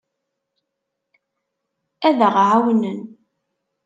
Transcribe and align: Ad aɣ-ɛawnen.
Ad 2.07 2.19
aɣ-ɛawnen. 2.27 2.99